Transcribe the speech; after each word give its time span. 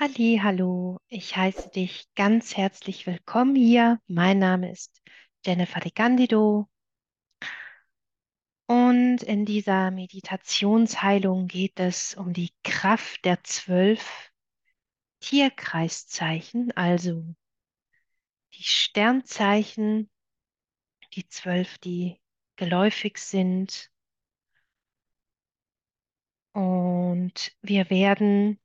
Halli, 0.00 0.38
hallo, 0.40 1.00
ich 1.08 1.36
heiße 1.36 1.70
dich 1.70 2.06
ganz 2.14 2.56
herzlich 2.56 3.04
willkommen 3.08 3.56
hier. 3.56 4.00
Mein 4.06 4.38
Name 4.38 4.70
ist 4.70 5.02
Jennifer 5.44 5.80
de 5.80 5.90
Candido 5.90 6.68
und 8.66 9.24
in 9.24 9.44
dieser 9.44 9.90
Meditationsheilung 9.90 11.48
geht 11.48 11.80
es 11.80 12.14
um 12.14 12.32
die 12.32 12.52
Kraft 12.62 13.24
der 13.24 13.42
zwölf 13.42 14.30
Tierkreiszeichen, 15.18 16.70
also 16.76 17.24
die 18.54 18.62
Sternzeichen, 18.62 20.08
die 21.14 21.26
zwölf, 21.26 21.76
die 21.78 22.20
geläufig 22.54 23.18
sind. 23.18 23.90
Und 26.52 27.56
wir 27.62 27.90
werden 27.90 28.60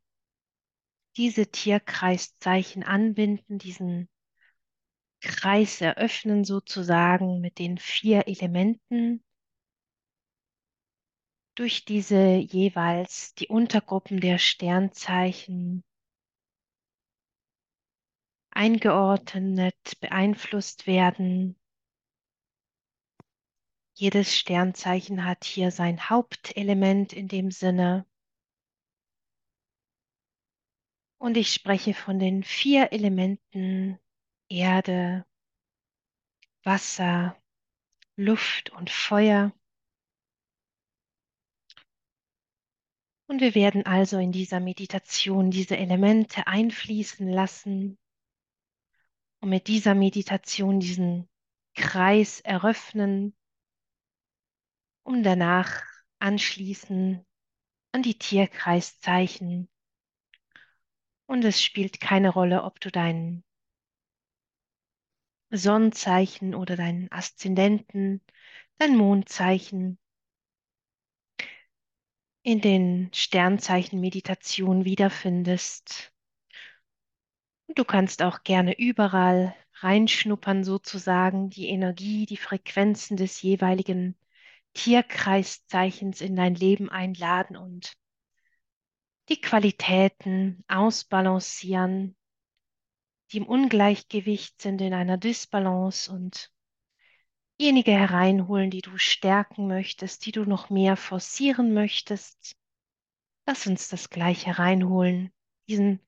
diese 1.18 1.48
Tierkreiszeichen 1.48 2.84
anbinden, 2.84 3.58
diesen 3.58 4.10
Kreis 5.22 5.80
eröffnen 5.82 6.44
sozusagen 6.44 7.40
mit 7.40 7.60
den 7.60 7.78
vier 7.78 8.28
Elementen, 8.28 9.24
durch 11.56 11.86
diese 11.86 12.36
jeweils 12.36 13.34
die 13.36 13.48
Untergruppen 13.48 14.20
der 14.20 14.38
Sternzeichen 14.38 15.84
eingeordnet, 18.50 20.00
beeinflusst 20.00 20.88
werden. 20.88 21.58
Jedes 23.96 24.36
Sternzeichen 24.36 25.26
hat 25.26 25.44
hier 25.44 25.72
sein 25.72 26.10
Hauptelement 26.10 27.14
in 27.14 27.28
dem 27.28 27.52
Sinne. 27.52 28.06
Und 31.24 31.38
ich 31.38 31.54
spreche 31.54 31.94
von 31.94 32.20
den 32.20 32.44
vier 32.44 32.92
Elementen 32.92 33.98
Erde, 34.50 35.26
Wasser, 36.64 37.42
Luft 38.18 38.72
und 38.72 38.90
Feuer. 38.90 39.54
Und 43.30 43.40
wir 43.40 43.56
werden 43.56 43.86
also 43.86 44.18
in 44.18 44.34
dieser 44.34 44.60
Meditation 44.60 45.50
diese 45.50 45.78
Elemente 45.78 46.46
einfließen 46.46 47.30
lassen 47.30 47.98
und 49.40 49.48
mit 49.48 49.68
dieser 49.68 49.96
Meditation 49.96 50.82
diesen 50.82 51.30
Kreis 51.74 52.42
eröffnen, 52.42 53.34
um 55.04 55.24
danach 55.24 55.86
anschließen 56.20 57.26
an 57.94 58.04
die 58.04 58.20
Tierkreiszeichen. 58.20 59.70
Und 61.34 61.44
es 61.46 61.64
spielt 61.64 62.00
keine 62.00 62.30
Rolle, 62.30 62.62
ob 62.62 62.80
du 62.80 62.92
dein 62.92 63.44
Sonnenzeichen 65.50 66.54
oder 66.54 66.76
deinen 66.76 67.12
Aszendenten, 67.12 68.22
dein 68.78 68.96
Mondzeichen 68.96 69.98
in 72.44 72.62
den 72.62 73.10
Sternzeichen-Meditationen 73.16 74.86
wiederfindest. 74.86 76.14
Und 77.66 77.80
du 77.80 77.84
kannst 77.84 78.22
auch 78.22 78.44
gerne 78.44 78.78
überall 78.78 79.56
reinschnuppern, 79.80 80.64
sozusagen, 80.64 81.50
die 81.50 81.68
Energie, 81.68 82.28
die 82.28 82.38
Frequenzen 82.38 83.18
des 83.18 83.42
jeweiligen 83.42 84.16
Tierkreiszeichens 84.76 86.22
in 86.22 86.36
dein 86.36 86.54
Leben 86.54 86.90
einladen 86.90 87.58
und 87.58 87.98
die 89.30 89.40
Qualitäten 89.40 90.64
ausbalancieren, 90.68 92.16
die 93.32 93.38
im 93.38 93.46
Ungleichgewicht 93.46 94.62
sind, 94.62 94.82
in 94.82 94.94
einer 94.94 95.18
Disbalance 95.18 96.12
und 96.12 96.52
diejenigen 97.60 97.98
hereinholen, 97.98 98.70
die 98.70 98.82
du 98.82 98.98
stärken 98.98 99.68
möchtest, 99.68 100.26
die 100.26 100.32
du 100.32 100.44
noch 100.44 100.70
mehr 100.70 100.98
forcieren 100.98 101.74
möchtest. 101.74 102.58
Lass 103.46 103.68
uns 103.68 103.90
das 103.90 104.10
gleich 104.10 104.46
hereinholen, 104.46 105.32
diesen 105.68 106.00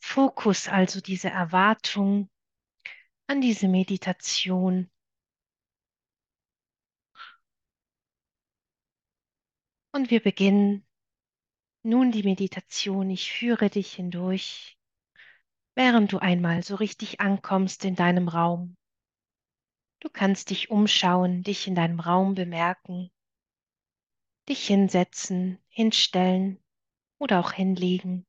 Fokus, 0.00 0.68
also 0.68 1.00
diese 1.00 1.30
Erwartung 1.30 2.30
an 3.26 3.40
diese 3.40 3.68
Meditation. 3.68 4.90
Und 9.92 10.10
wir 10.10 10.20
beginnen 10.20 10.84
nun 11.84 12.10
die 12.10 12.22
Meditation. 12.22 13.10
Ich 13.10 13.32
führe 13.32 13.68
dich 13.68 13.92
hindurch, 13.94 14.78
während 15.74 16.12
du 16.12 16.18
einmal 16.18 16.62
so 16.62 16.76
richtig 16.76 17.20
ankommst 17.20 17.84
in 17.84 17.94
deinem 17.94 18.28
Raum. 18.28 18.76
Du 20.00 20.08
kannst 20.08 20.50
dich 20.50 20.70
umschauen, 20.70 21.42
dich 21.42 21.66
in 21.66 21.74
deinem 21.74 22.00
Raum 22.00 22.34
bemerken, 22.34 23.10
dich 24.48 24.66
hinsetzen, 24.66 25.58
hinstellen 25.68 26.58
oder 27.18 27.40
auch 27.40 27.52
hinlegen. 27.52 28.26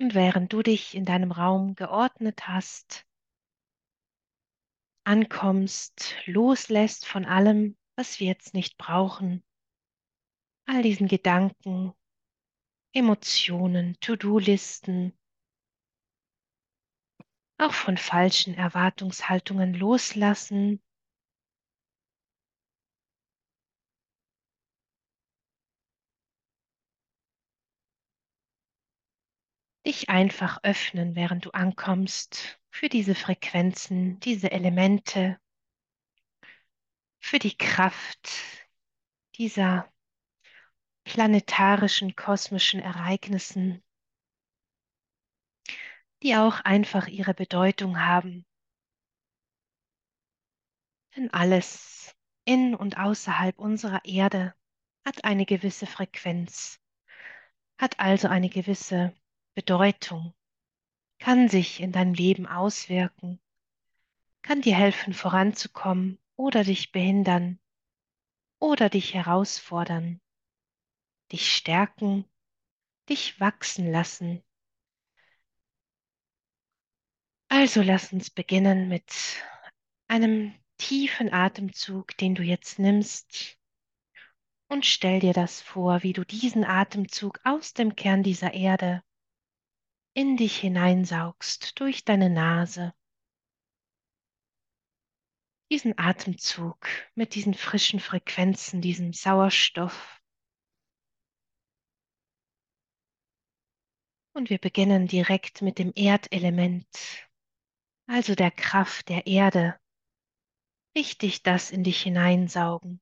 Und 0.00 0.14
während 0.14 0.52
du 0.52 0.62
dich 0.62 0.94
in 0.94 1.04
deinem 1.04 1.32
Raum 1.32 1.76
geordnet 1.76 2.48
hast, 2.48 3.06
ankommst, 5.04 6.14
loslässt 6.26 7.06
von 7.06 7.24
allem, 7.24 7.76
was 7.96 8.20
wir 8.20 8.26
jetzt 8.26 8.54
nicht 8.54 8.78
brauchen, 8.78 9.42
all 10.66 10.82
diesen 10.82 11.08
Gedanken, 11.08 11.92
Emotionen, 12.94 13.96
To-Do-Listen, 14.00 15.12
auch 17.58 17.72
von 17.72 17.96
falschen 17.96 18.54
Erwartungshaltungen 18.54 19.74
loslassen. 19.74 20.82
Dich 29.86 30.08
einfach 30.08 30.60
öffnen, 30.62 31.16
während 31.16 31.44
du 31.44 31.50
ankommst, 31.50 32.60
für 32.70 32.88
diese 32.88 33.14
Frequenzen, 33.14 34.20
diese 34.20 34.50
Elemente, 34.52 35.38
für 37.20 37.38
die 37.38 37.56
Kraft 37.56 38.30
dieser 39.36 39.92
planetarischen, 41.04 42.14
kosmischen 42.14 42.80
Ereignissen, 42.80 43.82
die 46.22 46.36
auch 46.36 46.60
einfach 46.60 47.08
ihre 47.08 47.34
Bedeutung 47.34 48.00
haben. 48.00 48.46
Denn 51.16 51.32
alles 51.32 52.16
in 52.44 52.74
und 52.74 52.98
außerhalb 52.98 53.58
unserer 53.58 54.04
Erde 54.04 54.54
hat 55.04 55.24
eine 55.24 55.44
gewisse 55.44 55.86
Frequenz, 55.86 56.80
hat 57.78 57.98
also 57.98 58.28
eine 58.28 58.48
gewisse 58.48 59.14
Bedeutung, 59.54 60.34
kann 61.18 61.48
sich 61.48 61.80
in 61.80 61.92
dein 61.92 62.14
Leben 62.14 62.46
auswirken, 62.46 63.38
kann 64.40 64.62
dir 64.62 64.74
helfen 64.74 65.12
voranzukommen 65.12 66.18
oder 66.36 66.64
dich 66.64 66.90
behindern 66.90 67.60
oder 68.58 68.88
dich 68.88 69.14
herausfordern, 69.14 70.20
dich 71.30 71.54
stärken, 71.54 72.24
dich 73.08 73.40
wachsen 73.40 73.92
lassen. 73.92 74.42
Also 77.48 77.82
lass 77.82 78.12
uns 78.12 78.30
beginnen 78.30 78.88
mit 78.88 79.12
einem 80.08 80.54
tiefen 80.78 81.32
Atemzug, 81.32 82.16
den 82.16 82.34
du 82.34 82.42
jetzt 82.42 82.78
nimmst. 82.78 83.58
Und 84.68 84.86
stell 84.86 85.20
dir 85.20 85.34
das 85.34 85.60
vor, 85.60 86.02
wie 86.02 86.14
du 86.14 86.24
diesen 86.24 86.64
Atemzug 86.64 87.40
aus 87.44 87.74
dem 87.74 87.94
Kern 87.94 88.22
dieser 88.22 88.54
Erde 88.54 89.04
in 90.14 90.36
dich 90.36 90.58
hineinsaugst 90.58 91.78
durch 91.80 92.04
deine 92.04 92.28
Nase. 92.28 92.94
Diesen 95.70 95.98
Atemzug 95.98 96.86
mit 97.14 97.34
diesen 97.34 97.54
frischen 97.54 97.98
Frequenzen, 97.98 98.82
diesem 98.82 99.14
Sauerstoff. 99.14 100.20
Und 104.34 104.50
wir 104.50 104.58
beginnen 104.58 105.08
direkt 105.08 105.62
mit 105.62 105.78
dem 105.78 105.92
Erdelement, 105.94 106.86
also 108.06 108.34
der 108.34 108.50
Kraft 108.50 109.08
der 109.08 109.26
Erde. 109.26 109.78
Richtig 110.94 111.42
das 111.42 111.70
in 111.70 111.84
dich 111.84 112.02
hineinsaugen, 112.02 113.00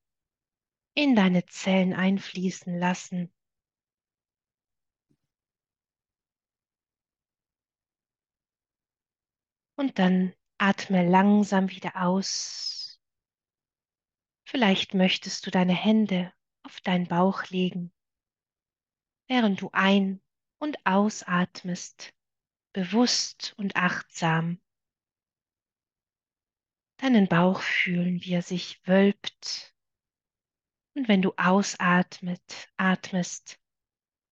in 0.94 1.16
deine 1.16 1.44
Zellen 1.46 1.92
einfließen 1.92 2.78
lassen. 2.78 3.32
Und 9.80 9.98
dann 9.98 10.34
atme 10.58 11.08
langsam 11.08 11.70
wieder 11.70 11.96
aus. 11.96 13.00
Vielleicht 14.44 14.92
möchtest 14.92 15.46
du 15.46 15.50
deine 15.50 15.72
Hände 15.72 16.34
auf 16.64 16.82
deinen 16.82 17.08
Bauch 17.08 17.46
legen, 17.46 17.90
während 19.26 19.62
du 19.62 19.70
ein- 19.72 20.20
und 20.58 20.84
ausatmest, 20.84 22.12
bewusst 22.74 23.54
und 23.56 23.74
achtsam. 23.74 24.60
Deinen 26.98 27.26
Bauch 27.26 27.62
fühlen, 27.62 28.22
wie 28.22 28.34
er 28.34 28.42
sich 28.42 28.86
wölbt. 28.86 29.74
Und 30.94 31.08
wenn 31.08 31.22
du 31.22 31.32
ausatmet, 31.38 32.68
atmest, 32.76 33.58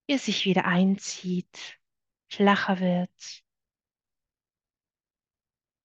wie 0.07 0.13
er 0.13 0.19
sich 0.19 0.45
wieder 0.45 0.67
einzieht, 0.67 1.81
flacher 2.29 2.81
wird 2.81 3.48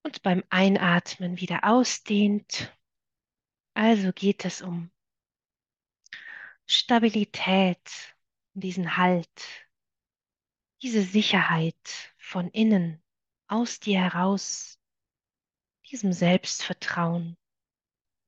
und 0.04 0.22
beim 0.22 0.44
Einatmen 0.50 1.40
wieder 1.40 1.64
ausdehnt. 1.64 2.78
Also 3.74 4.12
geht 4.14 4.46
es 4.46 4.62
um 4.62 4.92
Stabilität, 6.66 8.16
diesen 8.54 8.98
Halt, 8.98 9.68
diese 10.82 11.02
Sicherheit 11.02 12.14
von 12.18 12.50
innen, 12.50 13.02
aus 13.48 13.80
dir 13.80 14.00
heraus, 14.00 14.80
diesem 15.90 16.14
Selbstvertrauen, 16.14 17.38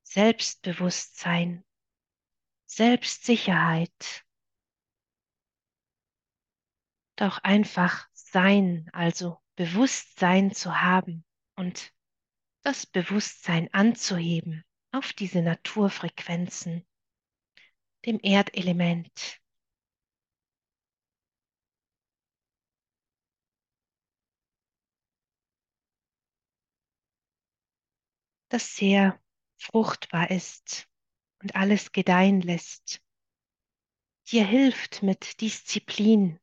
Selbstbewusstsein, 0.04 1.64
Selbstsicherheit. 2.66 4.26
Doch 7.16 7.40
einfach 7.40 8.08
sein, 8.14 8.90
also 8.92 9.42
Bewusstsein 9.56 10.52
zu 10.52 10.82
haben 10.82 11.25
und 11.56 11.94
das 12.64 12.86
Bewusstsein 12.86 13.74
anzuheben 13.74 14.64
auf 14.92 15.14
diese 15.14 15.42
Naturfrequenzen, 15.42 16.86
dem 18.06 18.20
Erdelement. 18.22 19.40
das 28.56 28.76
sehr 28.76 29.20
fruchtbar 29.58 30.32
ist 30.32 30.88
und 31.42 31.56
alles 31.56 31.92
gedeihen 31.92 32.40
lässt. 32.40 33.02
Dir 34.32 34.46
hilft 34.46 35.04
mit 35.04 35.42
Disziplin 35.42 36.40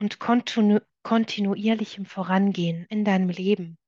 und 0.00 0.18
kontinu 0.18 0.80
kontinuierlichem 1.02 2.06
Vorangehen 2.06 2.86
in 2.86 3.04
deinem 3.04 3.28
Leben 3.28 3.78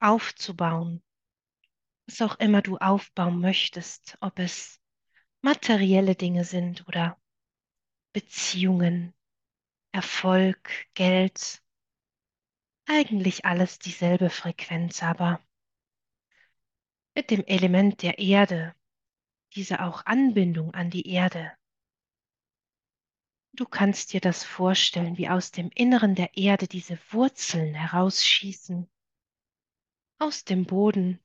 aufzubauen, 0.00 1.02
was 2.06 2.22
auch 2.22 2.38
immer 2.38 2.62
du 2.62 2.78
aufbauen 2.78 3.40
möchtest, 3.40 4.16
ob 4.20 4.38
es 4.38 4.80
materielle 5.42 6.14
Dinge 6.14 6.44
sind 6.44 6.86
oder 6.88 7.20
Beziehungen, 8.12 9.14
Erfolg, 9.92 10.86
Geld, 10.94 11.62
eigentlich 12.86 13.44
alles 13.44 13.78
dieselbe 13.78 14.30
Frequenz, 14.30 15.02
aber 15.02 15.40
mit 17.14 17.30
dem 17.30 17.44
Element 17.44 18.02
der 18.02 18.18
Erde, 18.18 18.74
diese 19.54 19.82
auch 19.82 20.06
Anbindung 20.06 20.72
an 20.74 20.90
die 20.90 21.08
Erde. 21.08 21.52
Du 23.52 23.64
kannst 23.64 24.12
dir 24.12 24.20
das 24.20 24.44
vorstellen, 24.44 25.18
wie 25.18 25.28
aus 25.28 25.50
dem 25.50 25.70
Inneren 25.74 26.14
der 26.14 26.36
Erde 26.36 26.68
diese 26.68 26.98
Wurzeln 27.10 27.74
herausschießen, 27.74 28.88
aus 30.18 30.44
dem 30.44 30.66
Boden, 30.66 31.20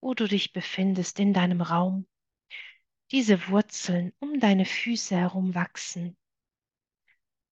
wo 0.00 0.14
du 0.14 0.26
dich 0.26 0.52
befindest, 0.52 1.18
in 1.18 1.32
deinem 1.32 1.60
Raum. 1.60 2.06
Diese 3.10 3.48
Wurzeln 3.48 4.12
um 4.18 4.40
deine 4.40 4.64
Füße 4.64 5.16
herum 5.16 5.54
wachsen, 5.54 6.16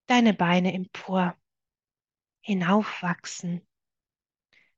deine 0.07 0.35
Beine 0.35 0.73
empor 0.73 1.37
hinaufwachsen, 2.43 3.67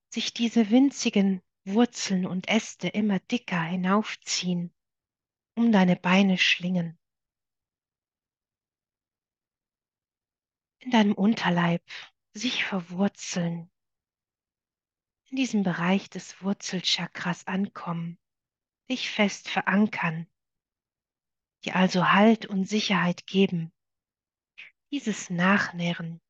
sich 0.09 0.33
diese 0.33 0.71
winzigen 0.71 1.43
Wurzeln 1.65 2.27
und 2.27 2.49
Äste 2.49 2.89
immer 2.89 3.19
dicker 3.19 3.63
hinaufziehen, 3.63 4.73
um 5.55 5.71
deine 5.71 5.97
Beine 5.97 6.39
schlingen. 6.39 6.99
In 10.79 10.93
deinem 10.93 11.13
Unterleib 11.13 11.83
sich 12.33 12.65
verwurzeln, 12.65 13.71
in 15.31 15.37
diesem 15.37 15.63
Bereich 15.63 16.09
des 16.09 16.43
Wurzelchakras 16.43 17.47
ankommen, 17.47 18.19
dich 18.91 19.11
fest 19.11 19.49
verankern, 19.49 20.27
dir 21.65 21.77
also 21.77 22.11
Halt 22.11 22.47
und 22.47 22.65
Sicherheit 22.69 23.27
geben, 23.27 23.73
dieses 24.91 25.29
Nachnähren 25.29 26.21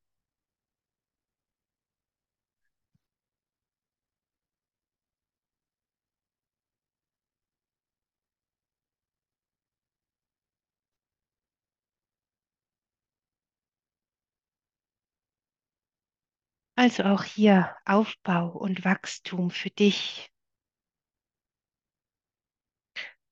Also 16.79 17.03
auch 17.03 17.25
hier 17.25 17.75
Aufbau 17.83 18.51
und 18.51 18.85
Wachstum 18.85 19.51
für 19.51 19.69
dich, 19.69 20.31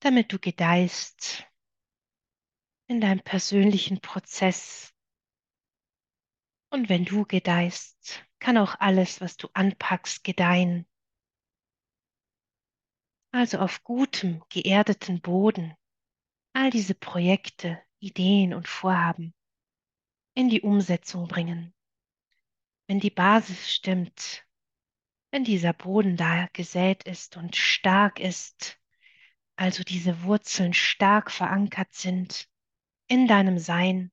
damit 0.00 0.34
du 0.34 0.38
gedeihst 0.38 1.46
in 2.88 3.00
deinem 3.00 3.22
persönlichen 3.22 4.02
Prozess. 4.02 4.94
Und 6.68 6.90
wenn 6.90 7.06
du 7.06 7.24
gedeihst, 7.24 8.22
kann 8.38 8.58
auch 8.58 8.74
alles, 8.80 9.22
was 9.22 9.38
du 9.38 9.48
anpackst, 9.54 10.24
gedeihen. 10.24 10.86
Also 13.32 13.60
auf 13.60 13.82
gutem, 13.82 14.44
geerdeten 14.50 15.22
Boden 15.22 15.74
all 16.52 16.68
diese 16.68 16.94
Projekte, 16.94 17.82
Ideen 17.98 18.52
und 18.52 18.68
Vorhaben 18.68 19.32
in 20.34 20.50
die 20.50 20.60
Umsetzung 20.60 21.28
bringen 21.28 21.72
wenn 22.88 23.00
die 23.00 23.10
Basis 23.10 23.70
stimmt, 23.70 24.46
wenn 25.30 25.44
dieser 25.44 25.74
Boden 25.74 26.16
da 26.16 26.48
gesät 26.54 27.04
ist 27.04 27.36
und 27.36 27.54
stark 27.54 28.18
ist, 28.18 28.80
also 29.56 29.84
diese 29.84 30.22
Wurzeln 30.22 30.72
stark 30.72 31.30
verankert 31.30 31.92
sind 31.92 32.48
in 33.06 33.28
deinem 33.28 33.58
Sein, 33.58 34.10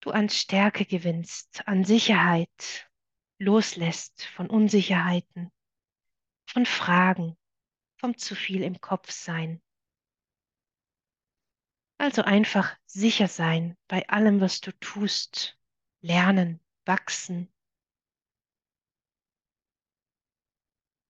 du 0.00 0.10
an 0.10 0.28
Stärke 0.28 0.84
gewinnst, 0.84 1.66
an 1.66 1.84
Sicherheit, 1.84 2.90
loslässt 3.38 4.26
von 4.26 4.50
Unsicherheiten, 4.50 5.50
von 6.46 6.66
Fragen, 6.66 7.38
vom 7.96 8.18
zu 8.18 8.34
viel 8.34 8.62
im 8.62 8.80
Kopf 8.82 9.10
sein. 9.10 9.62
Also 11.96 12.22
einfach 12.22 12.76
sicher 12.84 13.28
sein 13.28 13.78
bei 13.88 14.06
allem, 14.08 14.40
was 14.40 14.60
du 14.60 14.72
tust, 14.78 15.57
lernen, 16.00 16.60
wachsen. 16.84 17.52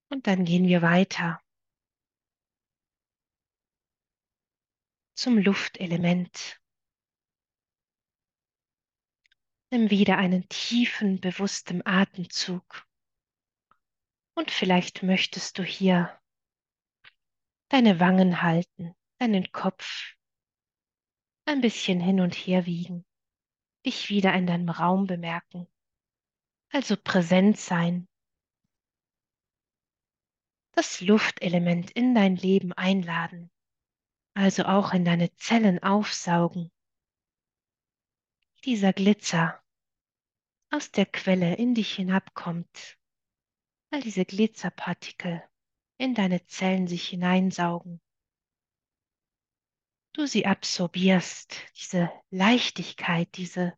Und 0.09 0.27
dann 0.27 0.45
gehen 0.45 0.67
wir 0.67 0.81
weiter 0.81 1.41
zum 5.15 5.37
Luftelement. 5.37 6.59
Nimm 9.71 9.91
wieder 9.91 10.17
einen 10.17 10.49
tiefen, 10.49 11.21
bewussten 11.21 11.85
Atemzug. 11.85 12.87
Und 14.33 14.49
vielleicht 14.49 15.03
möchtest 15.03 15.59
du 15.59 15.63
hier 15.63 16.19
deine 17.67 17.99
Wangen 17.99 18.41
halten, 18.41 18.95
deinen 19.19 19.51
Kopf 19.51 20.15
ein 21.45 21.61
bisschen 21.61 21.99
hin 21.99 22.21
und 22.21 22.33
her 22.33 22.65
wiegen 22.65 23.05
dich 23.85 24.09
wieder 24.09 24.33
in 24.33 24.47
deinem 24.47 24.69
Raum 24.69 25.07
bemerken. 25.07 25.67
Also 26.71 26.95
präsent 26.97 27.57
sein. 27.57 28.07
Das 30.73 31.01
Luftelement 31.01 31.91
in 31.91 32.13
dein 32.13 32.35
Leben 32.35 32.73
einladen. 32.73 33.51
Also 34.33 34.63
auch 34.65 34.93
in 34.93 35.03
deine 35.03 35.33
Zellen 35.35 35.81
aufsaugen. 35.81 36.71
Dieser 38.65 38.93
Glitzer 38.93 39.61
aus 40.69 40.91
der 40.91 41.05
Quelle 41.05 41.55
in 41.55 41.73
dich 41.73 41.95
hinabkommt. 41.95 42.97
All 43.91 44.01
diese 44.01 44.25
Glitzerpartikel 44.25 45.43
in 45.97 46.13
deine 46.13 46.45
Zellen 46.45 46.87
sich 46.87 47.07
hineinsaugen. 47.07 47.99
Du 50.13 50.25
sie 50.25 50.45
absorbierst, 50.45 51.55
diese 51.77 52.11
Leichtigkeit, 52.31 53.29
diese 53.35 53.73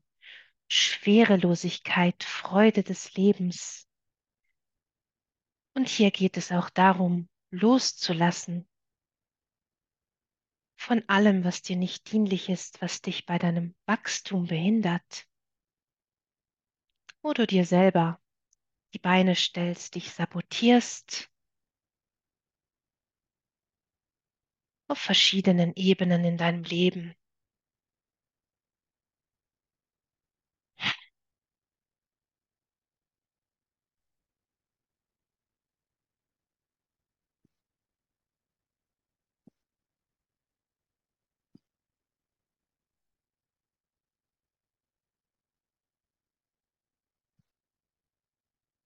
Schwerelosigkeit, 0.70 2.24
Freude 2.24 2.84
des 2.84 3.14
Lebens. 3.16 3.88
Und 5.74 5.90
hier 5.90 6.12
geht 6.12 6.38
es 6.38 6.52
auch 6.52 6.70
darum, 6.70 7.30
loszulassen 7.50 8.68
von 10.82 11.08
allem, 11.08 11.44
was 11.44 11.62
dir 11.62 11.76
nicht 11.76 12.12
dienlich 12.12 12.50
ist, 12.50 12.82
was 12.82 13.02
dich 13.02 13.26
bei 13.26 13.38
deinem 13.38 13.76
Wachstum 13.86 14.48
behindert, 14.48 15.28
wo 17.22 17.34
du 17.34 17.46
dir 17.46 17.66
selber 17.66 18.20
die 18.94 19.00
Beine 19.00 19.36
stellst, 19.36 19.96
dich 19.96 20.12
sabotierst 20.12 21.31
auf 24.92 25.00
verschiedenen 25.00 25.74
Ebenen 25.76 26.24
in 26.26 26.38
deinem 26.38 26.64
Leben. 26.64 27.16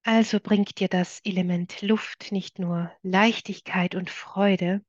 Also 0.03 0.39
bringt 0.39 0.79
dir 0.79 0.88
das 0.88 1.19
Element 1.25 1.81
Luft 1.81 2.31
nicht 2.31 2.59
nur 2.59 2.91
Leichtigkeit 3.03 3.93
und 3.93 4.09
Freude 4.09 4.81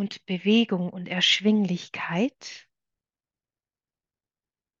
und 0.00 0.24
Bewegung 0.24 0.88
und 0.88 1.08
Erschwinglichkeit, 1.08 2.66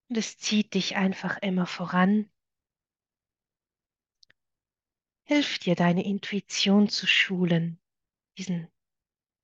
und 0.08 0.16
es 0.16 0.38
zieht 0.38 0.72
dich 0.72 0.96
einfach 0.96 1.36
immer 1.42 1.66
voran, 1.66 2.30
hilft 5.24 5.66
dir 5.66 5.74
deine 5.74 6.06
Intuition 6.06 6.88
zu 6.88 7.06
schulen, 7.06 7.78
diesen 8.38 8.68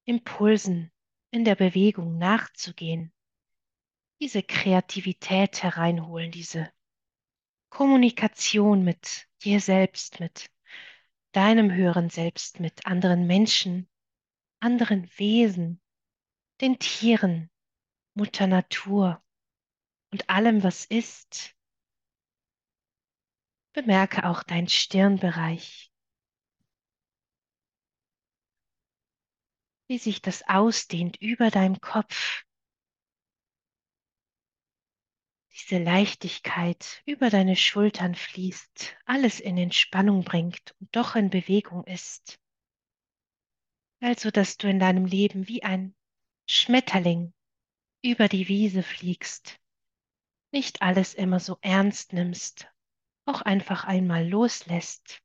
Impulsen 0.06 0.90
in 1.30 1.44
der 1.44 1.56
Bewegung 1.56 2.16
nachzugehen, 2.16 3.12
diese 4.18 4.42
Kreativität 4.42 5.62
hereinholen, 5.62 6.32
diese 6.32 6.72
Kommunikation 7.68 8.82
mit 8.82 9.28
dir 9.42 9.60
selbst, 9.60 10.20
mit 10.20 10.50
deinem 11.32 11.70
höheren 11.70 12.08
Selbst, 12.08 12.60
mit 12.60 12.86
anderen 12.86 13.26
Menschen, 13.26 13.90
anderen 14.60 15.10
Wesen, 15.18 15.80
den 16.60 16.78
Tieren, 16.78 17.50
Mutter 18.14 18.46
Natur 18.46 19.22
und 20.10 20.30
allem, 20.30 20.62
was 20.62 20.84
ist. 20.84 21.54
Bemerke 23.72 24.24
auch 24.24 24.42
dein 24.42 24.68
Stirnbereich, 24.68 25.92
wie 29.88 29.98
sich 29.98 30.22
das 30.22 30.48
ausdehnt 30.48 31.20
über 31.20 31.50
deinem 31.50 31.80
Kopf. 31.80 32.44
Diese 35.52 35.82
Leichtigkeit 35.82 37.02
über 37.06 37.28
deine 37.30 37.56
Schultern 37.56 38.14
fließt, 38.14 38.96
alles 39.04 39.40
in 39.40 39.58
Entspannung 39.58 40.24
bringt 40.24 40.74
und 40.80 40.94
doch 40.94 41.14
in 41.16 41.30
Bewegung 41.30 41.84
ist. 41.84 42.38
Also, 44.06 44.30
dass 44.30 44.56
du 44.56 44.68
in 44.70 44.78
deinem 44.78 45.04
Leben 45.04 45.48
wie 45.48 45.64
ein 45.64 45.92
Schmetterling 46.46 47.34
über 48.04 48.28
die 48.28 48.46
Wiese 48.46 48.84
fliegst, 48.84 49.58
nicht 50.52 50.80
alles 50.80 51.12
immer 51.12 51.40
so 51.40 51.58
ernst 51.60 52.12
nimmst, 52.12 52.68
auch 53.24 53.42
einfach 53.42 53.82
einmal 53.82 54.24
loslässt 54.28 55.24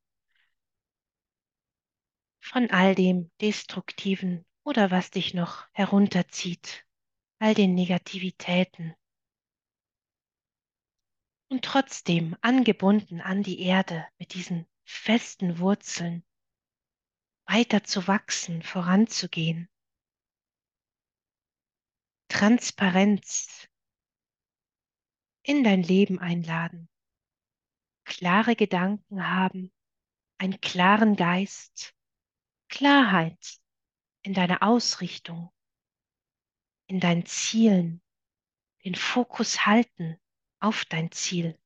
von 2.40 2.72
all 2.72 2.96
dem 2.96 3.30
Destruktiven 3.40 4.48
oder 4.64 4.90
was 4.90 5.12
dich 5.12 5.36
noch 5.36 5.68
herunterzieht, 5.74 6.84
all 7.38 7.54
den 7.54 7.76
Negativitäten. 7.76 8.96
Und 11.50 11.64
trotzdem 11.64 12.36
angebunden 12.42 13.22
an 13.22 13.44
die 13.44 13.60
Erde 13.60 14.08
mit 14.18 14.34
diesen 14.34 14.66
festen 14.86 15.60
Wurzeln, 15.60 16.26
weiter 17.52 17.84
zu 17.84 18.08
wachsen, 18.08 18.62
voranzugehen. 18.64 19.70
Transparenz 22.30 23.68
in 25.44 25.64
dein 25.66 25.84
Leben 25.84 26.18
einladen, 26.18 26.90
klare 28.06 28.56
Gedanken 28.56 29.28
haben, 29.28 29.74
einen 30.38 30.62
klaren 30.62 31.18
Geist, 31.18 31.94
Klarheit 32.70 33.60
in 34.22 34.34
deiner 34.34 34.64
Ausrichtung, 34.64 35.52
in 36.88 37.02
deinen 37.02 37.26
Zielen, 37.26 38.02
den 38.86 38.96
Fokus 38.96 39.66
halten 39.66 40.18
auf 40.62 40.86
dein 40.86 41.12
Ziel. 41.12 41.60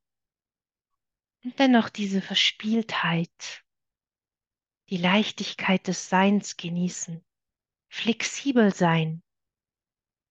Und 1.43 1.59
dennoch 1.59 1.89
diese 1.89 2.23
Verspieltheit, 2.23 3.64
die 4.89 4.97
Leichtigkeit 4.97 5.87
des 5.87 6.09
Seins 6.09 6.57
genießen, 6.57 7.23
flexibel 7.89 8.73
sein, 8.73 9.23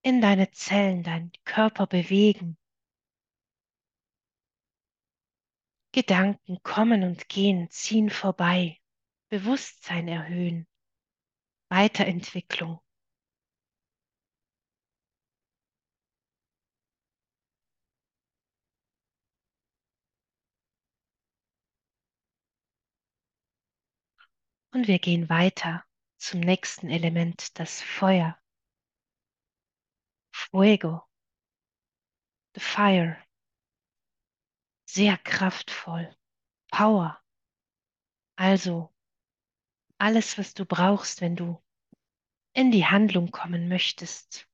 in 0.03 0.21
deine 0.21 0.51
Zellen, 0.51 1.03
deinen 1.03 1.33
Körper 1.45 1.87
bewegen. 1.87 2.59
Gedanken 5.93 6.63
kommen 6.63 7.05
und 7.05 7.29
gehen, 7.29 7.71
ziehen 7.71 8.11
vorbei. 8.11 8.81
Bewusstsein 9.31 10.07
erhöhen, 10.07 10.67
Weiterentwicklung. 11.71 12.84
Und 24.75 24.89
wir 24.89 24.99
gehen 24.99 25.29
weiter 25.29 25.85
zum 26.17 26.41
nächsten 26.41 26.91
Element, 26.91 27.57
das 27.61 27.81
Feuer. 27.81 28.37
Fuego, 30.33 31.01
the 32.55 32.61
fire. 32.61 33.17
Sehr 34.85 35.17
kraftvoll. 35.19 36.13
Power. 36.73 37.23
Also 38.35 38.93
alles, 39.99 40.39
was 40.39 40.55
du 40.55 40.65
brauchst, 40.65 41.21
wenn 41.21 41.37
du 41.37 41.63
in 42.53 42.73
die 42.73 42.87
Handlung 42.87 43.31
kommen 43.31 43.69
möchtest. 43.69 44.49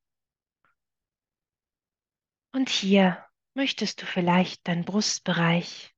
Und 2.53 2.69
hier 2.69 3.27
möchtest 3.55 4.03
du 4.03 4.07
vielleicht 4.07 4.69
deinen 4.69 4.85
Brustbereich 4.85 5.97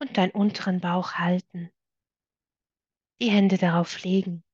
und 0.00 0.18
deinen 0.18 0.32
unteren 0.32 0.82
Bauch 0.82 1.14
halten, 1.14 1.72
die 3.20 3.30
Hände 3.30 3.56
darauf 3.56 4.02
legen, 4.02 4.44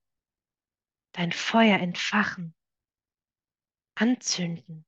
dein 1.12 1.32
Feuer 1.32 1.78
entfachen, 1.78 2.54
anzünden, 3.94 4.86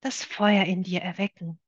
das 0.00 0.22
Feuer 0.22 0.64
in 0.64 0.84
dir 0.84 1.02
erwecken. 1.02 1.60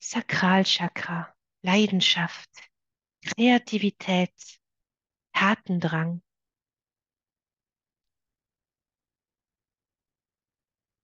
Sakralchakra, 0.00 1.34
Leidenschaft, 1.60 2.50
Kreativität, 3.22 4.32
Tatendrang. 5.32 6.22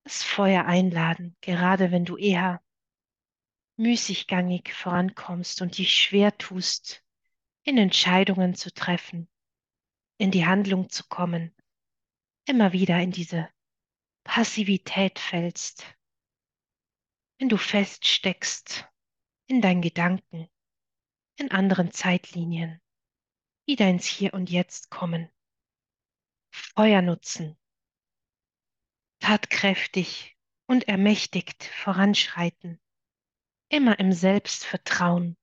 Das 0.04 0.22
Feuer 0.22 0.64
einladen, 0.64 1.36
gerade 1.42 1.90
wenn 1.90 2.06
du 2.06 2.16
eher 2.16 2.63
müßiggangig 3.76 4.72
vorankommst 4.72 5.62
und 5.62 5.78
dich 5.78 5.94
schwer 5.94 6.36
tust, 6.38 7.04
in 7.62 7.78
Entscheidungen 7.78 8.54
zu 8.54 8.72
treffen, 8.72 9.28
in 10.18 10.30
die 10.30 10.46
Handlung 10.46 10.90
zu 10.90 11.04
kommen, 11.08 11.54
immer 12.46 12.72
wieder 12.72 13.00
in 13.00 13.10
diese 13.10 13.48
Passivität 14.22 15.18
fällst, 15.18 15.84
wenn 17.38 17.48
du 17.48 17.56
feststeckst 17.56 18.88
in 19.46 19.60
deinen 19.60 19.82
Gedanken, 19.82 20.48
in 21.36 21.50
anderen 21.50 21.90
Zeitlinien, 21.90 22.80
wieder 23.66 23.88
ins 23.88 24.06
Hier 24.06 24.34
und 24.34 24.50
Jetzt 24.50 24.90
kommen, 24.90 25.30
Feuer 26.50 27.02
nutzen, 27.02 27.58
tatkräftig 29.18 30.36
und 30.66 30.86
ermächtigt 30.86 31.64
voranschreiten, 31.64 32.80
immer 33.68 33.98
im 33.98 34.12
Selbstvertrauen, 34.12 35.36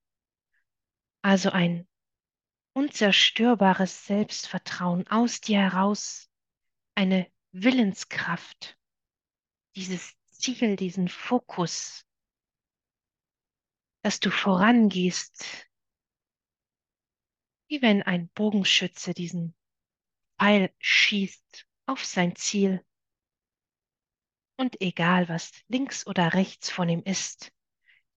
also 1.21 1.51
ein 1.51 1.87
unzerstörbares 2.73 4.05
Selbstvertrauen 4.05 5.07
aus 5.07 5.41
dir 5.41 5.59
heraus, 5.59 6.29
eine 6.95 7.31
Willenskraft, 7.51 8.77
dieses 9.75 10.15
Ziel, 10.27 10.75
diesen 10.75 11.07
Fokus, 11.07 12.05
dass 14.03 14.19
du 14.19 14.31
vorangehst 14.31 15.69
wie 17.71 17.81
wenn 17.81 18.03
ein 18.03 18.27
Bogenschütze 18.31 19.13
diesen 19.13 19.55
Pfeil 20.37 20.75
schießt 20.79 21.65
auf 21.85 22.03
sein 22.03 22.35
Ziel. 22.35 22.85
Und 24.57 24.81
egal, 24.81 25.29
was 25.29 25.53
links 25.69 26.05
oder 26.05 26.33
rechts 26.33 26.69
von 26.69 26.89
ihm 26.89 27.01
ist, 27.03 27.53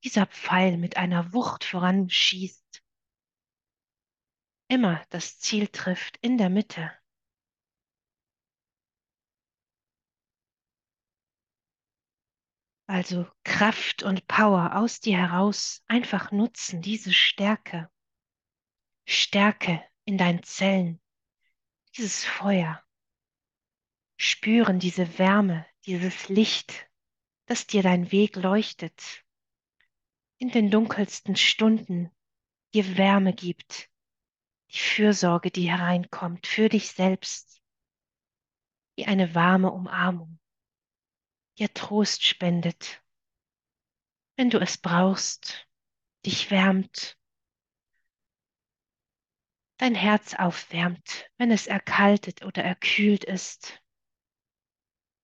dieser 0.05 0.27
Pfeil 0.27 0.77
mit 0.77 0.97
einer 0.97 1.33
Wucht 1.33 1.65
voranschießt, 1.65 2.85
immer 4.69 5.05
das 5.11 5.39
Ziel 5.39 5.69
trifft 5.69 6.19
in 6.19 6.37
der 6.37 6.51
Mitte. 6.51 6.93
Also 12.87 13.27
Kraft 13.45 14.03
und 14.03 14.27
Power 14.29 14.77
aus 14.77 15.01
dir 15.01 15.17
heraus 15.17 15.83
einfach 15.87 16.33
nutzen, 16.33 16.83
diese 16.83 17.13
Stärke. 17.13 17.91
Stärke 19.07 19.83
in 20.05 20.19
deinen 20.19 20.43
Zellen, 20.43 21.01
dieses 21.97 22.25
Feuer. 22.25 22.85
Spüren 24.19 24.79
diese 24.79 25.19
Wärme, 25.19 25.67
dieses 25.87 26.29
Licht, 26.29 26.91
das 27.47 27.67
dir 27.67 27.83
dein 27.83 28.13
Weg 28.13 28.37
leuchtet. 28.37 29.24
In 30.39 30.51
den 30.51 30.71
dunkelsten 30.71 31.37
Stunden 31.37 32.11
dir 32.75 32.97
Wärme 32.97 33.33
gibt, 33.33 33.89
die 34.73 34.79
Fürsorge, 34.79 35.51
die 35.51 35.71
hereinkommt 35.71 36.47
für 36.47 36.69
dich 36.69 36.91
selbst, 36.91 37.63
wie 38.97 39.07
eine 39.07 39.35
warme 39.35 39.71
Umarmung 39.71 40.39
dir 41.59 41.73
Trost 41.73 42.25
spendet, 42.25 43.03
wenn 44.37 44.51
du 44.51 44.59
es 44.59 44.77
brauchst, 44.77 45.69
dich 46.27 46.51
wärmt, 46.51 47.17
dein 49.77 49.95
Herz 49.95 50.35
aufwärmt, 50.35 51.31
wenn 51.37 51.51
es 51.51 51.67
erkaltet 51.67 52.45
oder 52.45 52.65
erkühlt 52.65 53.25
ist. 53.25 53.81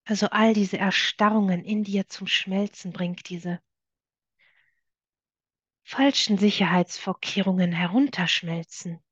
Also 0.04 0.28
all 0.28 0.54
diese 0.54 0.78
Erstarrungen 0.78 1.64
in 1.64 1.84
dir 1.84 2.08
zum 2.08 2.26
Schmelzen 2.26 2.92
bringt, 2.92 3.28
diese 3.28 3.60
falschen 5.90 6.38
Sicherheitsvorkehrungen 6.38 7.73
herunterschmelzen. 7.73 9.02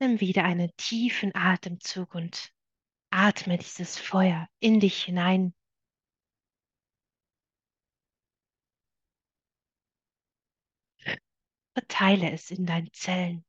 Nimm 0.00 0.20
wieder 0.20 0.44
einen 0.44 0.70
tiefen 0.76 1.34
Atemzug 1.34 2.14
und 2.14 2.52
atme 3.10 3.56
dieses 3.56 3.98
Feuer 3.98 4.50
in 4.60 4.80
dich 4.80 5.04
hinein. 5.04 5.54
Verteile 11.72 12.30
es 12.32 12.50
in 12.50 12.66
deinen 12.66 12.92
Zellen. 12.92 13.46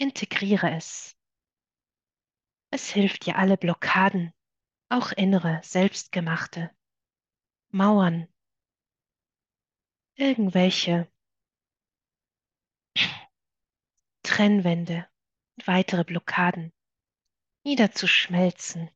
Integriere 0.00 0.70
es. 0.70 1.14
Es 2.70 2.88
hilft 2.88 3.26
dir, 3.26 3.36
alle 3.36 3.58
Blockaden, 3.58 4.32
auch 4.88 5.12
innere, 5.12 5.60
selbstgemachte, 5.62 6.74
Mauern, 7.68 8.26
irgendwelche 10.14 11.06
Trennwände 14.22 15.06
und 15.58 15.66
weitere 15.66 16.04
Blockaden 16.04 16.72
niederzuschmelzen. 17.66 18.90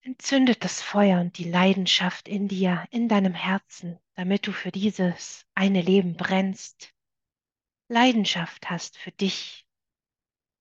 Entzündet 0.00 0.64
das 0.64 0.80
Feuer 0.80 1.20
und 1.20 1.36
die 1.36 1.50
Leidenschaft 1.50 2.26
in 2.26 2.48
dir, 2.48 2.86
in 2.90 3.06
deinem 3.06 3.34
Herzen, 3.34 4.00
damit 4.14 4.46
du 4.46 4.52
für 4.52 4.72
dieses 4.72 5.46
eine 5.54 5.82
Leben 5.82 6.16
brennst, 6.16 6.94
Leidenschaft 7.90 8.70
hast 8.70 8.96
für 8.96 9.10
dich 9.10 9.66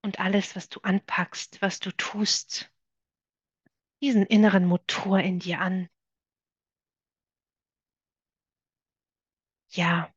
und 0.01 0.19
alles, 0.19 0.55
was 0.55 0.67
du 0.67 0.79
anpackst, 0.81 1.61
was 1.61 1.79
du 1.79 1.91
tust, 1.91 2.73
diesen 4.01 4.25
inneren 4.25 4.65
Motor 4.65 5.19
in 5.19 5.37
dir 5.37 5.61
an. 5.61 5.89
Ja, 9.69 10.11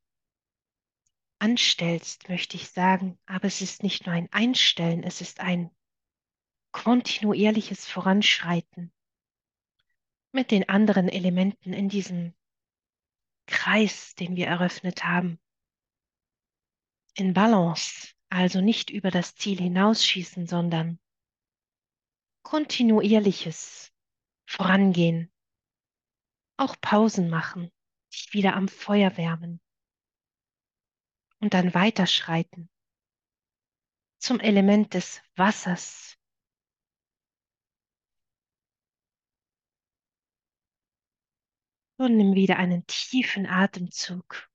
anstellst, 1.39 2.31
möchte 2.31 2.57
ich 2.57 2.71
sagen, 2.71 3.19
aber 3.27 3.45
es 3.45 3.61
ist 3.61 3.83
nicht 3.83 4.07
nur 4.07 4.15
ein 4.15 4.33
Einstellen, 4.33 5.03
es 5.03 5.21
ist 5.21 5.41
ein 5.41 5.71
kontinuierliches 6.71 7.87
Voranschreiten 7.87 8.91
mit 10.33 10.51
den 10.51 10.67
anderen 10.71 11.11
Elementen 11.11 11.75
in 11.75 11.91
diesem 11.91 12.33
Kreis, 13.47 14.15
den 14.15 14.35
wir 14.35 14.47
eröffnet 14.47 15.05
haben. 15.05 15.39
In 17.15 17.35
Balance, 17.35 18.15
also 18.31 18.61
nicht 18.61 18.91
über 18.91 19.11
das 19.11 19.35
Ziel 19.35 19.59
hinausschießen, 19.59 20.47
sondern 20.47 20.99
kontinuierliches 22.43 23.93
Vorangehen, 24.47 25.31
auch 26.57 26.77
Pausen 26.81 27.29
machen, 27.29 27.71
sich 28.11 28.33
wieder 28.33 28.55
am 28.55 28.69
Feuer 28.69 29.17
wärmen 29.17 29.61
und 31.41 31.55
dann 31.55 31.75
weiterschreiten 31.75 32.71
zum 34.19 34.39
Element 34.39 34.95
des 34.95 35.21
Wassers. 35.35 36.17
Und 41.97 42.17
nimm 42.17 42.35
wieder 42.35 42.57
einen 42.57 42.87
tiefen 42.87 43.47
Atemzug. 43.47 44.52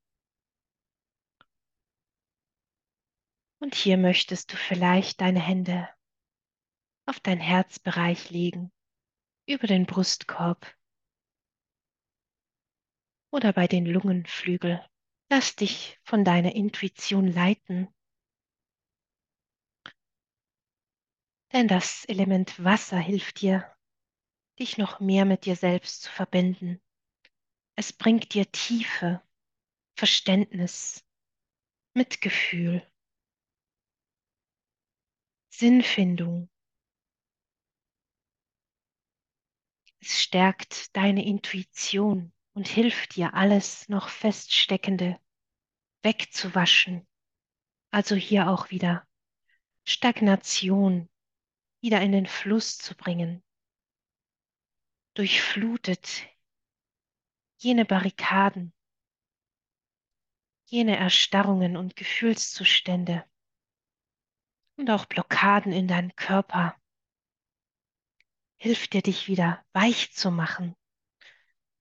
Und 3.60 3.76
hier 3.76 3.98
möchtest 3.98 4.54
du 4.54 4.58
vielleicht 4.58 5.22
deine 5.22 5.41
Hände 5.41 5.89
auf 7.08 7.20
dein 7.20 7.39
Herzbereich 7.39 8.30
legen, 8.30 8.72
über 9.48 9.65
den 9.65 9.86
Brustkorb 9.86 10.76
oder 13.32 13.54
bei 13.54 13.67
den 13.67 13.86
Lungenflügel. 13.86 14.86
Lass 15.30 15.56
dich 15.56 16.00
von 16.04 16.24
deiner 16.24 16.56
Intuition 16.56 17.28
leiten. 17.28 17.93
Denn 21.54 21.67
das 21.67 22.06
Element 22.06 22.63
Wasser 22.63 23.00
hilft 23.00 23.41
dir, 23.41 23.74
dich 24.60 24.78
noch 24.78 25.00
mehr 25.00 25.26
mit 25.26 25.46
dir 25.46 25.56
selbst 25.56 26.04
zu 26.04 26.12
verbinden. 26.12 26.82
Es 27.76 27.93
bringt 27.93 28.34
dir 28.34 28.52
Tiefe, 28.52 29.22
Verständnis, 29.96 31.06
Mitgefühl, 31.93 32.86
Sinnfindung. 35.60 36.52
Es 40.00 40.22
stärkt 40.22 40.96
deine 40.96 41.26
Intuition 41.26 42.32
und 42.54 42.67
hilft 42.67 43.15
dir, 43.15 43.34
alles 43.34 43.89
noch 43.89 44.10
Feststeckende 44.10 45.20
wegzuwaschen. 46.04 47.08
Also 47.89 48.13
hier 48.13 48.52
auch 48.52 48.70
wieder 48.70 49.08
Stagnation 49.84 51.10
wieder 51.82 52.02
in 52.02 52.12
den 52.12 52.28
Fluss 52.28 52.78
zu 52.78 52.96
bringen. 52.96 53.43
Durchflutet 55.15 56.28
jene 57.58 57.86
Barrikaden, 57.86 58.76
jene 60.65 60.98
Erstarrungen 60.98 61.78
und 61.78 61.96
Gefühlszustände 61.96 63.28
und 64.78 64.90
auch 64.90 65.06
Blockaden 65.06 65.74
in 65.74 65.88
deinem 65.88 66.16
Körper. 66.16 66.76
Hilft 68.60 68.94
dir, 68.94 69.02
dich 69.02 69.28
wieder 69.28 69.63
weich 69.74 70.13
zu 70.13 70.32
machen, 70.32 70.76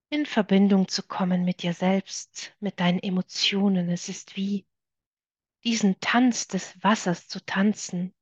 in 0.09 0.25
Verbindung 0.25 0.87
zu 0.87 1.03
kommen 1.03 1.43
mit 1.43 1.63
dir 1.63 1.73
selbst, 1.73 2.55
mit 2.59 2.79
deinen 2.79 2.99
Emotionen. 2.99 3.89
Es 3.89 4.09
ist 4.09 4.35
wie 4.35 4.67
diesen 5.63 5.99
Tanz 5.99 6.47
des 6.47 6.81
Wassers 6.83 7.27
zu 7.27 7.43
tanzen. 7.45 8.13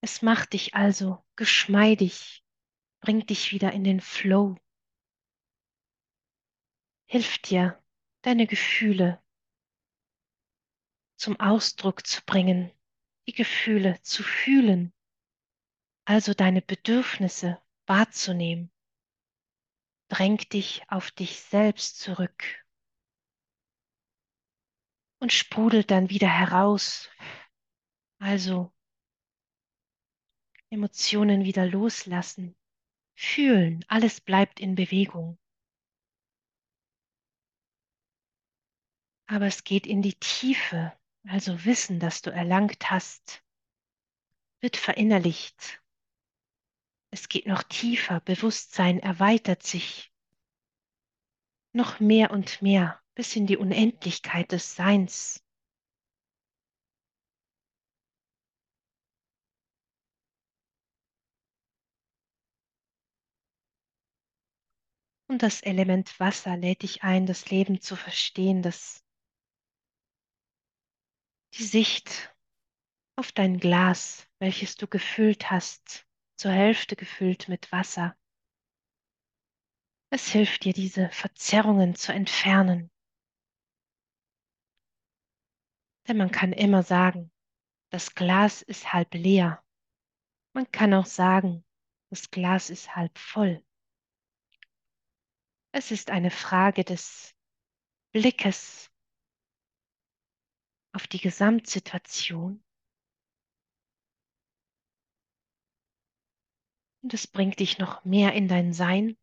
Es 0.00 0.22
macht 0.22 0.52
dich 0.52 0.74
also 0.74 1.24
geschmeidig, 1.36 2.44
bringt 3.00 3.30
dich 3.30 3.52
wieder 3.52 3.72
in 3.72 3.84
den 3.84 4.00
Flow, 4.00 4.56
hilft 7.06 7.50
dir, 7.50 7.82
deine 8.22 8.46
Gefühle 8.46 9.22
zum 11.16 11.38
Ausdruck 11.40 12.06
zu 12.06 12.22
bringen, 12.24 12.70
die 13.26 13.32
Gefühle 13.32 14.00
zu 14.02 14.22
fühlen, 14.22 14.92
also 16.04 16.34
deine 16.34 16.62
Bedürfnisse 16.62 17.60
wahrzunehmen. 17.86 18.70
Drängt 20.08 20.52
dich 20.52 20.82
auf 20.88 21.10
dich 21.10 21.40
selbst 21.40 21.98
zurück. 21.98 22.44
und 25.18 25.32
sprudelt 25.32 25.90
dann 25.90 26.10
wieder 26.10 26.28
heraus. 26.28 27.10
Also 28.18 28.72
Emotionen 30.70 31.44
wieder 31.44 31.66
loslassen, 31.66 32.56
fühlen, 33.14 33.84
alles 33.88 34.20
bleibt 34.20 34.60
in 34.60 34.74
Bewegung. 34.74 35.38
Aber 39.28 39.46
es 39.46 39.64
geht 39.64 39.86
in 39.86 40.02
die 40.02 40.14
Tiefe, 40.14 40.95
also 41.28 41.64
Wissen, 41.64 42.00
das 42.00 42.22
du 42.22 42.30
erlangt 42.30 42.90
hast, 42.90 43.42
wird 44.60 44.76
verinnerlicht. 44.76 45.82
Es 47.10 47.28
geht 47.28 47.46
noch 47.46 47.62
tiefer, 47.62 48.20
Bewusstsein 48.20 48.98
erweitert 48.98 49.62
sich 49.62 50.12
noch 51.72 52.00
mehr 52.00 52.30
und 52.30 52.62
mehr 52.62 53.00
bis 53.14 53.36
in 53.36 53.46
die 53.46 53.56
Unendlichkeit 53.56 54.52
des 54.52 54.74
Seins. 54.74 55.42
Und 65.28 65.42
das 65.42 65.60
Element 65.60 66.18
Wasser 66.20 66.56
lädt 66.56 66.82
dich 66.82 67.02
ein, 67.02 67.26
das 67.26 67.50
Leben 67.50 67.80
zu 67.80 67.96
verstehen, 67.96 68.62
das 68.62 69.05
die 71.58 71.64
Sicht 71.64 72.34
auf 73.16 73.32
dein 73.32 73.58
Glas, 73.58 74.28
welches 74.38 74.76
du 74.76 74.86
gefüllt 74.86 75.50
hast, 75.50 76.06
zur 76.36 76.52
Hälfte 76.52 76.96
gefüllt 76.96 77.48
mit 77.48 77.72
Wasser. 77.72 78.16
Es 80.10 80.28
hilft 80.28 80.64
dir, 80.64 80.74
diese 80.74 81.08
Verzerrungen 81.10 81.94
zu 81.94 82.12
entfernen. 82.12 82.90
Denn 86.06 86.18
man 86.18 86.30
kann 86.30 86.52
immer 86.52 86.82
sagen, 86.82 87.32
das 87.90 88.14
Glas 88.14 88.62
ist 88.62 88.92
halb 88.92 89.14
leer. 89.14 89.64
Man 90.52 90.70
kann 90.70 90.92
auch 90.94 91.06
sagen, 91.06 91.64
das 92.10 92.30
Glas 92.30 92.70
ist 92.70 92.94
halb 92.94 93.16
voll. 93.18 93.64
Es 95.72 95.90
ist 95.90 96.10
eine 96.10 96.30
Frage 96.30 96.84
des 96.84 97.34
Blickes 98.12 98.90
auf 100.96 101.06
die 101.06 101.20
Gesamtsituation. 101.20 102.64
Und 107.02 107.12
es 107.12 107.26
bringt 107.26 107.60
dich 107.60 107.76
noch 107.76 108.02
mehr 108.06 108.32
in 108.32 108.48
dein 108.48 108.72
Sein. 108.72 109.18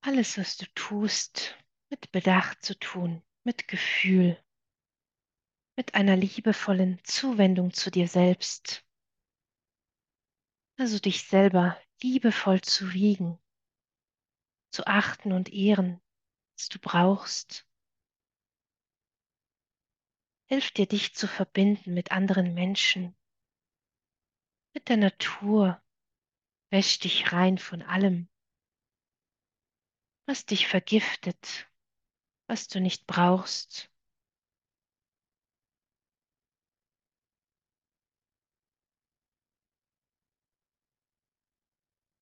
Alles, 0.00 0.38
was 0.38 0.56
du 0.56 0.64
tust, 0.74 1.54
mit 1.90 2.10
Bedacht 2.12 2.62
zu 2.62 2.78
tun, 2.78 3.22
mit 3.44 3.68
Gefühl, 3.68 4.42
mit 5.76 5.94
einer 5.94 6.16
liebevollen 6.16 6.98
Zuwendung 7.04 7.74
zu 7.74 7.90
dir 7.90 8.08
selbst. 8.08 8.86
Also 10.78 10.98
dich 10.98 11.24
selber 11.24 11.78
liebevoll 12.02 12.62
zu 12.62 12.94
wiegen, 12.94 13.38
zu 14.72 14.86
achten 14.86 15.32
und 15.32 15.52
ehren, 15.52 16.00
was 16.60 16.68
du 16.68 16.78
brauchst. 16.78 17.66
Hilft 20.44 20.76
dir, 20.76 20.86
dich 20.86 21.14
zu 21.14 21.26
verbinden 21.26 21.94
mit 21.94 22.12
anderen 22.12 22.52
Menschen, 22.52 23.16
mit 24.74 24.90
der 24.90 24.98
Natur, 24.98 25.82
wäsch 26.68 26.98
dich 26.98 27.32
rein 27.32 27.56
von 27.56 27.80
allem, 27.80 28.28
was 30.26 30.44
dich 30.44 30.66
vergiftet, 30.68 31.66
was 32.46 32.68
du 32.68 32.78
nicht 32.78 33.06
brauchst. 33.06 33.90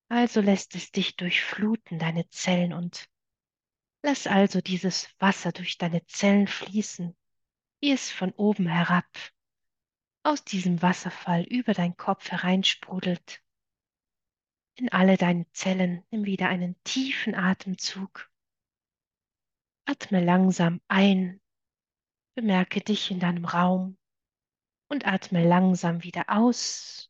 Also 0.07 0.39
lässt 0.39 0.75
es 0.75 0.93
dich 0.93 1.17
durchfluten, 1.17 1.99
deine 1.99 2.29
Zellen, 2.29 2.71
und 2.71 3.09
lass 4.01 4.27
also 4.27 4.61
dieses 4.61 5.09
Wasser 5.19 5.51
durch 5.51 5.77
deine 5.77 6.05
Zellen 6.05 6.47
fließen, 6.47 7.15
wie 7.81 7.91
es 7.91 8.11
von 8.11 8.31
oben 8.33 8.67
herab. 8.67 9.07
Aus 10.23 10.43
diesem 10.43 10.81
Wasserfall 10.81 11.43
über 11.43 11.73
dein 11.73 11.95
Kopf 11.95 12.29
hereinsprudelt. 12.31 13.41
In 14.75 14.89
alle 14.89 15.17
deine 15.17 15.49
Zellen 15.51 16.05
nimm 16.11 16.25
wieder 16.25 16.49
einen 16.49 16.81
tiefen 16.83 17.35
Atemzug. 17.35 18.29
Atme 19.85 20.23
langsam 20.23 20.81
ein, 20.87 21.41
bemerke 22.35 22.81
dich 22.81 23.11
in 23.11 23.19
deinem 23.19 23.45
Raum. 23.45 23.97
Und 24.87 25.05
atme 25.05 25.47
langsam 25.47 26.03
wieder 26.03 26.25
aus 26.29 27.08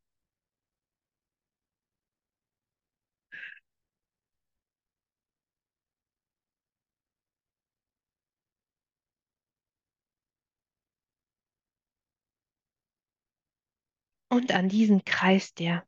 Und 14.30 14.52
an 14.52 14.70
diesen 14.70 15.04
Kreis 15.06 15.54
der 15.54 15.88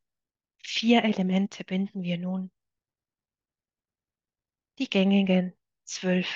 vier 0.64 1.04
Elemente 1.04 1.64
binden 1.64 2.04
wir 2.04 2.18
nun 2.18 2.52
die 4.80 4.90
gängigen 4.90 5.56
zwölf 5.84 6.28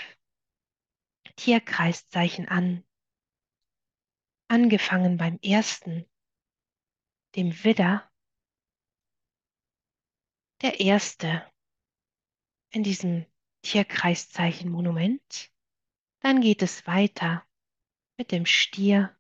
Tierkreiszeichen 1.35 2.47
an. 2.47 2.85
Angefangen 4.47 5.17
beim 5.17 5.39
ersten, 5.41 6.05
dem 7.35 7.63
Widder, 7.63 8.09
der 10.61 10.79
erste 10.79 11.51
in 12.69 12.83
diesem 12.83 13.25
Tierkreiszeichen 13.63 14.69
Monument. 14.69 15.51
Dann 16.19 16.41
geht 16.41 16.61
es 16.61 16.85
weiter 16.85 17.45
mit 18.17 18.31
dem 18.31 18.45
Stier, 18.45 19.14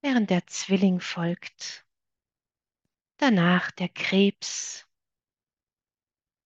während 0.00 0.30
der 0.30 0.46
Zwilling 0.46 1.00
folgt. 1.00 1.86
Danach 3.18 3.70
der 3.70 3.88
Krebs, 3.88 4.86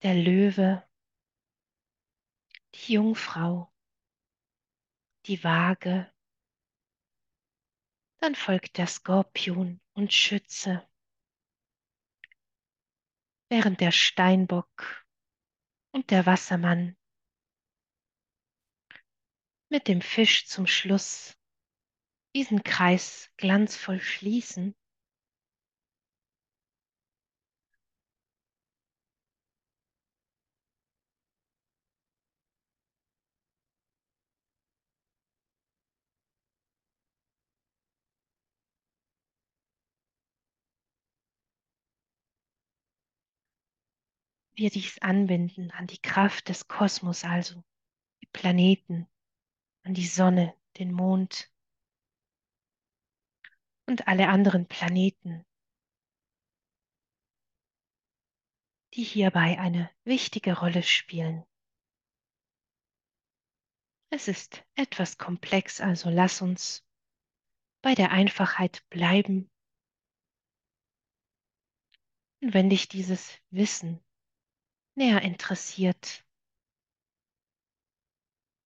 der 0.03 0.15
Löwe, 0.15 0.87
die 2.73 2.93
Jungfrau, 2.93 3.71
die 5.25 5.43
Waage, 5.43 6.11
dann 8.17 8.35
folgt 8.35 8.77
der 8.77 8.87
Skorpion 8.87 9.81
und 9.93 10.13
Schütze, 10.13 10.87
während 13.49 13.81
der 13.81 13.91
Steinbock 13.91 15.05
und 15.91 16.09
der 16.11 16.25
Wassermann. 16.25 16.95
Mit 19.69 19.87
dem 19.87 20.01
Fisch 20.01 20.47
zum 20.47 20.67
Schluss 20.67 21.37
diesen 22.35 22.63
Kreis 22.63 23.29
glanzvoll 23.37 23.99
schließen. 23.99 24.75
Wir 44.53 44.69
dies 44.69 45.01
anbinden 45.01 45.71
an 45.71 45.87
die 45.87 45.97
Kraft 45.97 46.47
des 46.49 46.67
Kosmos, 46.67 47.23
also 47.23 47.63
die 48.21 48.27
Planeten, 48.27 49.07
an 49.83 49.95
die 49.95 50.05
Sonne, 50.05 50.53
den 50.77 50.91
Mond 50.91 51.51
und 53.91 54.07
alle 54.07 54.29
anderen 54.29 54.67
Planeten, 54.67 55.45
die 58.93 59.03
hierbei 59.03 59.59
eine 59.59 59.91
wichtige 60.05 60.57
Rolle 60.57 60.81
spielen. 60.81 61.45
Es 64.09 64.29
ist 64.29 64.63
etwas 64.75 65.17
komplex, 65.17 65.81
also 65.81 66.09
lass 66.09 66.41
uns 66.41 66.85
bei 67.81 67.93
der 67.93 68.11
Einfachheit 68.11 68.87
bleiben. 68.89 69.51
Und 72.41 72.53
wenn 72.53 72.69
dich 72.69 72.87
dieses 72.87 73.37
Wissen 73.49 74.01
näher 74.95 75.21
interessiert, 75.21 76.25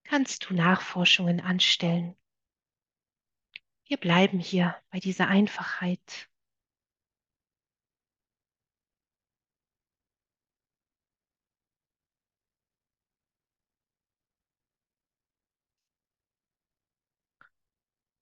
kannst 0.04 0.48
du 0.48 0.54
Nachforschungen 0.54 1.42
anstellen. 1.42 2.16
Wir 3.88 3.98
bleiben 3.98 4.40
hier 4.40 4.76
bei 4.90 5.00
dieser 5.00 5.28
Einfachheit. 5.28 6.28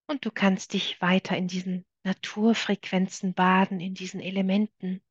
Und 0.05 0.25
du 0.25 0.31
kannst 0.31 0.73
dich 0.73 1.01
weiter 1.01 1.37
in 1.37 1.47
diesen 1.47 1.85
Naturfrequenzen 2.03 3.33
baden, 3.33 3.79
in 3.79 3.93
diesen 3.93 4.19
Elementen, 4.19 5.01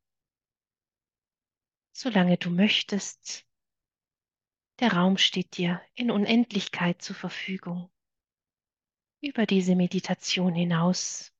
solange 1.92 2.36
du 2.36 2.50
möchtest. 2.50 3.46
Der 4.80 4.92
Raum 4.92 5.16
steht 5.16 5.56
dir 5.56 5.80
in 5.94 6.10
Unendlichkeit 6.10 7.00
zur 7.00 7.16
Verfügung. 7.16 7.90
Über 9.24 9.46
diese 9.46 9.76
Meditation 9.76 10.52
hinaus. 10.52 11.32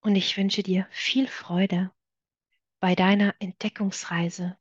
Und 0.00 0.14
ich 0.14 0.36
wünsche 0.36 0.62
dir 0.62 0.86
viel 0.92 1.26
Freude 1.26 1.92
bei 2.78 2.94
deiner 2.94 3.34
Entdeckungsreise 3.40 4.56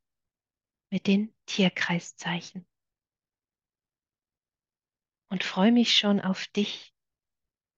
mit 0.90 1.06
den 1.06 1.32
Tierkreiszeichen. 1.46 2.66
Und 5.30 5.44
freue 5.44 5.72
mich 5.72 5.96
schon 5.96 6.20
auf 6.20 6.48
dich. 6.48 6.95